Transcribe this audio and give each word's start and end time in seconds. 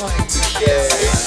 mind. 0.00 0.36
Yeah. 0.60 1.19